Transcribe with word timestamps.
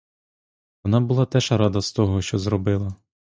Вона 0.83 1.01
була 1.01 1.25
теж 1.25 1.51
рада 1.51 1.81
з 1.81 1.93
того, 1.93 2.21
що 2.21 2.39
зробила. 2.39 2.95